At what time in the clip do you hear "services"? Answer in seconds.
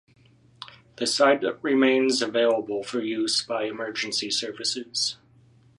4.31-5.17